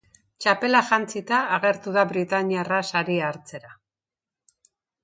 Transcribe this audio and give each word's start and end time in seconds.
Txapela 0.45 0.79
jantzita 0.87 1.41
agertu 1.59 1.95
da 1.99 2.07
britainiarra 2.13 2.83
saria 2.91 3.31
hartzera. 3.31 3.75